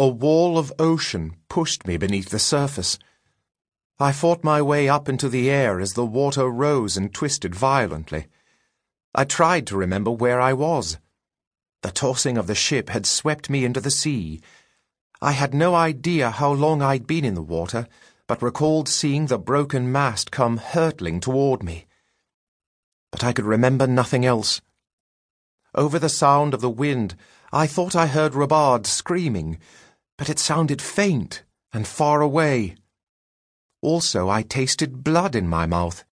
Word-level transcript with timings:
A 0.00 0.08
wall 0.08 0.56
of 0.56 0.72
ocean 0.78 1.36
pushed 1.50 1.86
me 1.86 1.98
beneath 1.98 2.30
the 2.30 2.38
surface. 2.38 2.98
I 3.98 4.12
fought 4.12 4.42
my 4.42 4.62
way 4.62 4.88
up 4.88 5.10
into 5.10 5.28
the 5.28 5.50
air 5.50 5.78
as 5.78 5.92
the 5.92 6.06
water 6.06 6.48
rose 6.48 6.96
and 6.96 7.12
twisted 7.12 7.54
violently. 7.54 8.26
I 9.14 9.24
tried 9.24 9.66
to 9.66 9.76
remember 9.76 10.10
where 10.10 10.40
I 10.40 10.54
was. 10.54 10.96
The 11.82 11.90
tossing 11.90 12.38
of 12.38 12.46
the 12.46 12.54
ship 12.54 12.88
had 12.88 13.04
swept 13.04 13.50
me 13.50 13.62
into 13.62 13.78
the 13.78 13.90
sea. 13.90 14.40
I 15.20 15.32
had 15.32 15.52
no 15.52 15.74
idea 15.74 16.30
how 16.30 16.50
long 16.50 16.80
I'd 16.80 17.06
been 17.06 17.26
in 17.26 17.34
the 17.34 17.42
water, 17.42 17.86
but 18.26 18.40
recalled 18.40 18.88
seeing 18.88 19.26
the 19.26 19.38
broken 19.38 19.92
mast 19.92 20.30
come 20.30 20.56
hurtling 20.56 21.20
toward 21.20 21.62
me. 21.62 21.84
But 23.10 23.22
I 23.22 23.34
could 23.34 23.44
remember 23.44 23.86
nothing 23.86 24.24
else. 24.24 24.62
Over 25.74 25.98
the 25.98 26.08
sound 26.08 26.54
of 26.54 26.62
the 26.62 26.70
wind, 26.70 27.16
I 27.52 27.66
thought 27.66 27.94
I 27.94 28.06
heard 28.06 28.34
Robard 28.34 28.86
screaming, 28.86 29.58
but 30.20 30.28
it 30.28 30.38
sounded 30.38 30.82
faint 30.82 31.44
and 31.72 31.88
far 31.88 32.20
away. 32.20 32.74
Also, 33.80 34.28
I 34.28 34.42
tasted 34.42 35.02
blood 35.02 35.34
in 35.34 35.48
my 35.48 35.64
mouth. 35.64 36.04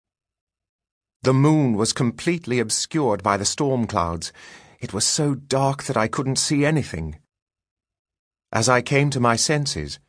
The 1.23 1.33
moon 1.33 1.73
was 1.73 1.91
completely 1.91 2.59
obscured 2.59 3.21
by 3.21 3.35
the 3.35 3.43
storm 3.43 3.85
clouds. 3.85 4.31
It 4.79 4.93
was 4.93 5.05
so 5.05 5.35
dark 5.35 5.83
that 5.83 5.97
I 5.97 6.07
couldn't 6.07 6.37
see 6.37 6.63
anything. 6.63 7.19
As 8.49 8.69
I 8.69 8.81
came 8.81 9.09
to 9.09 9.19
my 9.19 9.35
senses, 9.35 9.99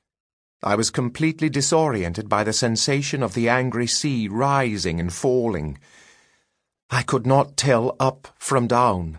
I 0.62 0.76
was 0.76 0.90
completely 0.90 1.48
disoriented 1.48 2.28
by 2.28 2.44
the 2.44 2.52
sensation 2.52 3.20
of 3.20 3.34
the 3.34 3.48
angry 3.48 3.88
sea 3.88 4.28
rising 4.28 5.00
and 5.00 5.12
falling. 5.12 5.76
I 6.88 7.02
could 7.02 7.26
not 7.26 7.56
tell 7.56 7.96
up 7.98 8.28
from 8.38 8.68
down. 8.68 9.18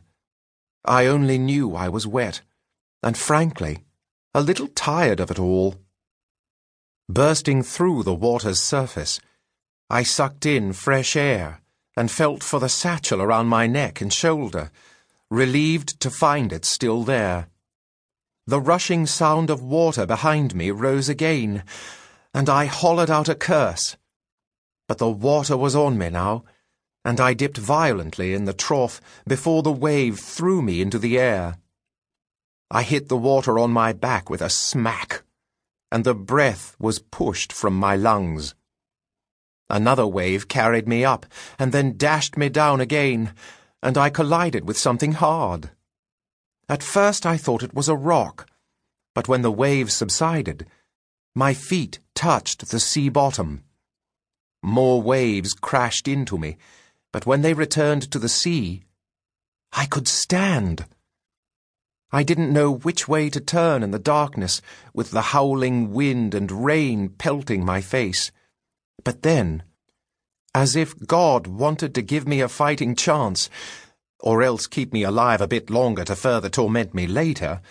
I 0.85 1.05
only 1.05 1.37
knew 1.37 1.75
I 1.75 1.89
was 1.89 2.07
wet, 2.07 2.43
and 3.03 3.17
frankly, 3.17 3.83
a 4.33 4.41
little 4.41 4.67
tired 4.67 5.19
of 5.19 5.31
it 5.31 5.39
all. 5.39 5.75
Bursting 7.07 7.63
through 7.63 8.03
the 8.03 8.13
water's 8.13 8.61
surface, 8.61 9.19
I 9.89 10.03
sucked 10.03 10.45
in 10.45 10.73
fresh 10.73 11.15
air 11.15 11.61
and 11.97 12.11
felt 12.11 12.43
for 12.43 12.59
the 12.59 12.69
satchel 12.69 13.21
around 13.21 13.47
my 13.47 13.65
neck 13.65 14.01
and 14.01 14.13
shoulder, 14.13 14.71
relieved 15.31 15.99
to 15.99 16.11
find 16.11 16.53
it 16.53 16.63
still 16.63 17.03
there. 17.03 17.47
The 18.45 18.61
rushing 18.61 19.07
sound 19.07 19.49
of 19.49 19.63
water 19.63 20.05
behind 20.05 20.53
me 20.53 20.69
rose 20.69 21.09
again, 21.09 21.63
and 22.33 22.47
I 22.47 22.65
hollered 22.65 23.09
out 23.09 23.29
a 23.29 23.35
curse. 23.35 23.97
But 24.87 24.99
the 24.99 25.09
water 25.09 25.57
was 25.57 25.75
on 25.75 25.97
me 25.97 26.09
now, 26.09 26.45
and 27.03 27.19
I 27.19 27.33
dipped 27.33 27.57
violently 27.57 28.33
in 28.33 28.45
the 28.45 28.53
trough 28.53 29.01
before 29.27 29.63
the 29.63 29.71
wave 29.71 30.19
threw 30.19 30.61
me 30.61 30.81
into 30.81 30.99
the 30.99 31.17
air. 31.17 31.57
I 32.71 32.83
hit 32.83 33.09
the 33.09 33.17
water 33.17 33.57
on 33.57 33.71
my 33.71 33.93
back 33.93 34.29
with 34.29 34.41
a 34.41 34.49
smack 34.49 35.23
and 35.91 36.03
the 36.03 36.13
breath 36.13 36.75
was 36.79 36.99
pushed 36.99 37.51
from 37.51 37.75
my 37.75 37.95
lungs. 37.95 38.53
Another 39.69 40.05
wave 40.07 40.47
carried 40.47 40.87
me 40.87 41.03
up 41.03 41.25
and 41.57 41.71
then 41.71 41.97
dashed 41.97 42.37
me 42.37 42.49
down 42.49 42.81
again, 42.81 43.33
and 43.81 43.97
I 43.97 44.09
collided 44.09 44.67
with 44.67 44.77
something 44.77 45.13
hard. 45.13 45.71
At 46.67 46.83
first 46.83 47.25
I 47.25 47.37
thought 47.37 47.63
it 47.63 47.73
was 47.73 47.89
a 47.89 47.95
rock, 47.95 48.47
but 49.15 49.27
when 49.27 49.41
the 49.41 49.51
wave 49.51 49.91
subsided, 49.91 50.67
my 51.35 51.53
feet 51.53 51.99
touched 52.13 52.69
the 52.69 52.79
sea 52.79 53.09
bottom. 53.09 53.63
More 54.61 55.01
waves 55.01 55.53
crashed 55.53 56.07
into 56.07 56.37
me, 56.37 56.57
but 57.11 57.25
when 57.25 57.41
they 57.41 57.53
returned 57.53 58.11
to 58.11 58.19
the 58.19 58.29
sea, 58.29 58.83
I 59.71 59.85
could 59.85 60.07
stand. 60.07 60.85
I 62.11 62.23
didn't 62.23 62.51
know 62.51 62.71
which 62.71 63.07
way 63.07 63.29
to 63.29 63.39
turn 63.39 63.83
in 63.83 63.91
the 63.91 63.99
darkness, 63.99 64.61
with 64.93 65.11
the 65.11 65.21
howling 65.21 65.91
wind 65.91 66.33
and 66.33 66.51
rain 66.51 67.09
pelting 67.09 67.63
my 67.63 67.81
face. 67.81 68.31
But 69.03 69.21
then, 69.21 69.63
as 70.55 70.75
if 70.75 70.97
God 71.05 71.45
wanted 71.45 71.93
to 71.95 72.01
give 72.01 72.27
me 72.27 72.41
a 72.41 72.49
fighting 72.49 72.95
chance, 72.95 73.49
or 74.19 74.41
else 74.41 74.65
keep 74.65 74.91
me 74.91 75.03
alive 75.03 75.39
a 75.39 75.47
bit 75.47 75.69
longer 75.69 76.03
to 76.05 76.15
further 76.15 76.49
torment 76.49 76.95
me 76.95 77.05
later, 77.05 77.61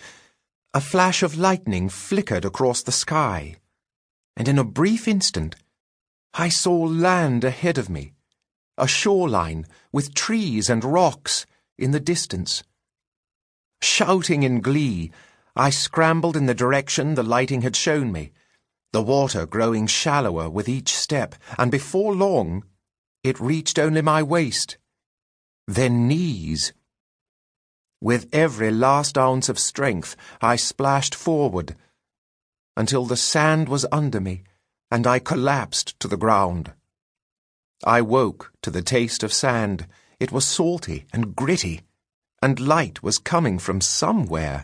a 0.73 0.79
flash 0.79 1.21
of 1.21 1.37
lightning 1.37 1.89
flickered 1.89 2.45
across 2.45 2.81
the 2.81 2.91
sky, 2.93 3.57
and 4.37 4.47
in 4.47 4.57
a 4.57 4.63
brief 4.63 5.07
instant, 5.07 5.55
I 6.33 6.47
saw 6.47 6.75
land 6.75 7.43
ahead 7.43 7.77
of 7.77 7.89
me, 7.89 8.13
a 8.77 8.87
shoreline 8.87 9.65
with 9.91 10.13
trees 10.13 10.69
and 10.69 10.83
rocks 10.85 11.45
in 11.77 11.91
the 11.91 11.99
distance. 11.99 12.63
Shouting 13.81 14.43
in 14.43 14.61
glee, 14.61 15.11
I 15.55 15.69
scrambled 15.69 16.35
in 16.35 16.45
the 16.45 16.53
direction 16.53 17.15
the 17.15 17.23
lighting 17.23 17.61
had 17.61 17.75
shown 17.75 18.11
me, 18.11 18.31
the 18.91 19.01
water 19.01 19.45
growing 19.45 19.87
shallower 19.87 20.49
with 20.49 20.67
each 20.67 20.93
step, 20.93 21.35
and 21.57 21.71
before 21.71 22.15
long, 22.15 22.63
it 23.23 23.39
reached 23.39 23.77
only 23.77 24.01
my 24.01 24.23
waist, 24.23 24.77
then 25.67 26.07
knees. 26.07 26.73
With 28.01 28.27
every 28.33 28.71
last 28.71 29.17
ounce 29.17 29.49
of 29.49 29.59
strength, 29.59 30.15
I 30.41 30.55
splashed 30.55 31.13
forward 31.13 31.75
until 32.77 33.05
the 33.05 33.17
sand 33.17 33.67
was 33.67 33.85
under 33.91 34.21
me 34.21 34.43
and 34.89 35.05
I 35.05 35.19
collapsed 35.19 35.99
to 35.99 36.07
the 36.07 36.17
ground. 36.17 36.73
I 37.83 38.01
woke 38.01 38.51
to 38.61 38.71
the 38.71 38.81
taste 38.81 39.21
of 39.21 39.33
sand. 39.33 39.85
It 40.19 40.31
was 40.31 40.45
salty 40.45 41.05
and 41.13 41.35
gritty 41.35 41.81
and 42.41 42.59
light 42.59 43.03
was 43.03 43.17
coming 43.17 43.59
from 43.59 43.81
somewhere. 43.81 44.63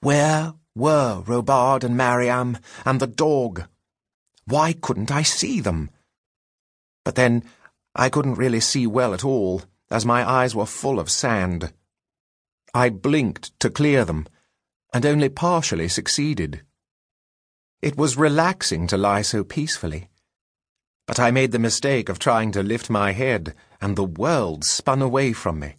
Where 0.00 0.54
were 0.74 1.22
Robard 1.26 1.84
and 1.84 1.96
Maryam 1.96 2.58
and 2.84 3.00
the 3.00 3.06
dog? 3.06 3.64
Why 4.44 4.72
couldn't 4.72 5.10
I 5.10 5.22
see 5.22 5.60
them? 5.60 5.90
But 7.04 7.14
then 7.14 7.44
I 7.94 8.08
couldn't 8.08 8.34
really 8.34 8.60
see 8.60 8.86
well 8.86 9.14
at 9.14 9.24
all, 9.24 9.62
as 9.90 10.04
my 10.04 10.28
eyes 10.28 10.54
were 10.54 10.66
full 10.66 11.00
of 11.00 11.10
sand. 11.10 11.72
I 12.74 12.90
blinked 12.90 13.58
to 13.60 13.70
clear 13.70 14.04
them, 14.04 14.26
and 14.92 15.06
only 15.06 15.28
partially 15.28 15.88
succeeded. 15.88 16.62
It 17.80 17.96
was 17.96 18.16
relaxing 18.16 18.86
to 18.88 18.96
lie 18.96 19.22
so 19.22 19.44
peacefully. 19.44 20.10
But 21.06 21.18
I 21.18 21.30
made 21.30 21.52
the 21.52 21.58
mistake 21.58 22.08
of 22.08 22.18
trying 22.18 22.52
to 22.52 22.62
lift 22.62 22.90
my 22.90 23.12
head, 23.12 23.54
and 23.80 23.96
the 23.96 24.04
world 24.04 24.64
spun 24.64 25.00
away 25.00 25.32
from 25.32 25.60
me. 25.60 25.76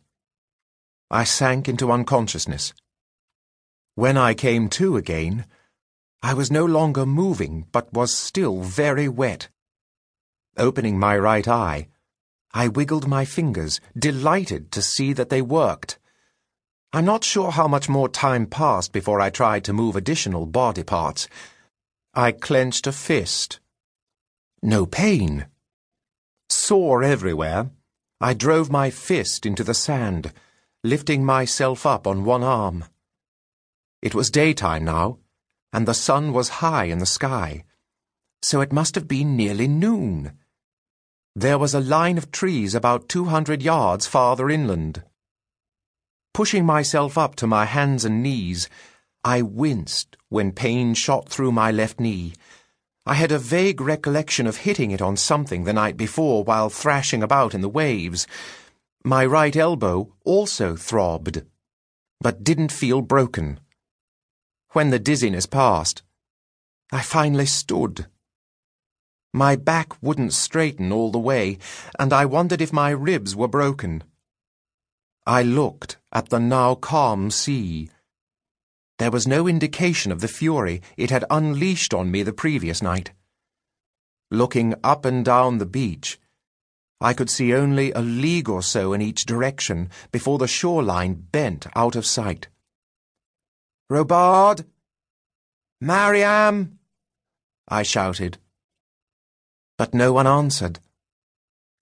I 1.09 1.23
sank 1.23 1.69
into 1.69 1.91
unconsciousness. 1.91 2.73
When 3.95 4.17
I 4.17 4.33
came 4.33 4.67
to 4.71 4.97
again, 4.97 5.45
I 6.21 6.33
was 6.33 6.51
no 6.51 6.65
longer 6.65 7.05
moving, 7.05 7.67
but 7.71 7.93
was 7.93 8.13
still 8.13 8.61
very 8.61 9.07
wet. 9.07 9.47
Opening 10.57 10.99
my 10.99 11.17
right 11.17 11.47
eye, 11.47 11.87
I 12.53 12.67
wiggled 12.67 13.07
my 13.07 13.23
fingers, 13.23 13.79
delighted 13.97 14.71
to 14.73 14.81
see 14.81 15.13
that 15.13 15.29
they 15.29 15.41
worked. 15.41 15.97
I'm 16.91 17.05
not 17.05 17.23
sure 17.23 17.51
how 17.51 17.67
much 17.69 17.87
more 17.87 18.09
time 18.09 18.45
passed 18.45 18.91
before 18.91 19.21
I 19.21 19.29
tried 19.29 19.63
to 19.65 19.73
move 19.73 19.95
additional 19.95 20.45
body 20.45 20.83
parts. 20.83 21.29
I 22.13 22.33
clenched 22.33 22.85
a 22.85 22.91
fist. 22.91 23.59
No 24.61 24.85
pain. 24.85 25.45
Sore 26.49 27.03
everywhere, 27.03 27.71
I 28.19 28.33
drove 28.33 28.69
my 28.69 28.89
fist 28.89 29.45
into 29.45 29.63
the 29.63 29.73
sand 29.73 30.33
lifting 30.87 31.25
myself 31.25 31.85
up 31.85 32.07
on 32.07 32.23
one 32.23 32.43
arm. 32.43 32.85
It 34.01 34.15
was 34.15 34.31
daytime 34.31 34.85
now, 34.85 35.19
and 35.73 35.85
the 35.87 35.93
sun 35.93 36.31
was 36.31 36.63
high 36.63 36.85
in 36.85 36.99
the 36.99 37.05
sky, 37.05 37.65
so 38.41 38.61
it 38.61 38.71
must 38.71 38.95
have 38.95 39.07
been 39.07 39.35
nearly 39.35 39.67
noon. 39.67 40.37
There 41.35 41.57
was 41.57 41.73
a 41.73 41.79
line 41.79 42.17
of 42.17 42.31
trees 42.31 42.73
about 42.73 43.09
two 43.09 43.25
hundred 43.25 43.61
yards 43.61 44.07
farther 44.07 44.49
inland. 44.49 45.03
Pushing 46.33 46.65
myself 46.65 47.17
up 47.17 47.35
to 47.35 47.47
my 47.47 47.65
hands 47.65 48.05
and 48.05 48.23
knees, 48.23 48.69
I 49.23 49.41
winced 49.41 50.15
when 50.29 50.51
pain 50.51 50.93
shot 50.93 51.27
through 51.27 51.51
my 51.51 51.71
left 51.71 51.99
knee. 51.99 52.33
I 53.05 53.15
had 53.15 53.31
a 53.31 53.39
vague 53.39 53.81
recollection 53.81 54.47
of 54.47 54.57
hitting 54.57 54.91
it 54.91 55.01
on 55.01 55.17
something 55.17 55.63
the 55.63 55.73
night 55.73 55.97
before 55.97 56.43
while 56.43 56.69
thrashing 56.69 57.23
about 57.23 57.53
in 57.53 57.61
the 57.61 57.69
waves, 57.69 58.27
my 59.07 59.25
right 59.25 59.55
elbow 59.55 60.13
also 60.25 60.75
throbbed, 60.75 61.41
but 62.19 62.43
didn't 62.43 62.73
feel 62.73 63.01
broken. 63.01 63.57
When 64.73 64.89
the 64.89 64.99
dizziness 64.99 65.45
passed, 65.45 66.03
I 66.91 67.01
finally 67.01 67.45
stood. 67.45 68.07
My 69.33 69.55
back 69.55 70.01
wouldn't 70.01 70.33
straighten 70.33 70.91
all 70.91 71.09
the 71.11 71.19
way, 71.19 71.57
and 71.97 72.11
I 72.11 72.25
wondered 72.25 72.61
if 72.61 72.73
my 72.73 72.89
ribs 72.89 73.33
were 73.33 73.47
broken. 73.47 74.03
I 75.25 75.41
looked 75.41 75.97
at 76.11 76.27
the 76.27 76.39
now 76.39 76.75
calm 76.75 77.31
sea. 77.31 77.89
There 78.99 79.11
was 79.11 79.25
no 79.25 79.47
indication 79.47 80.11
of 80.11 80.19
the 80.19 80.27
fury 80.27 80.81
it 80.97 81.11
had 81.11 81.23
unleashed 81.29 81.93
on 81.93 82.11
me 82.11 82.23
the 82.23 82.33
previous 82.33 82.81
night. 82.81 83.11
Looking 84.29 84.75
up 84.83 85.05
and 85.05 85.23
down 85.23 85.59
the 85.59 85.65
beach, 85.65 86.19
I 86.99 87.13
could 87.13 87.29
see 87.29 87.53
only 87.53 87.91
a 87.91 87.99
league 87.99 88.49
or 88.49 88.63
so 88.63 88.93
in 88.93 89.01
each 89.01 89.25
direction 89.25 89.89
before 90.11 90.37
the 90.37 90.47
shoreline 90.47 91.13
bent 91.13 91.67
out 91.75 91.95
of 91.95 92.05
sight. 92.05 92.47
Robard! 93.89 94.65
Maryam! 95.79 96.79
I 97.67 97.83
shouted. 97.83 98.39
But 99.77 99.93
no 99.93 100.11
one 100.11 100.25
answered. 100.25 100.79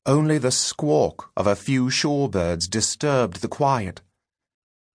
Only 0.05 0.37
the 0.37 0.51
squawk 0.51 1.31
of 1.37 1.47
a 1.47 1.55
few 1.55 1.85
shorebirds 1.89 2.69
disturbed 2.69 3.41
the 3.41 3.47
quiet. 3.47 4.01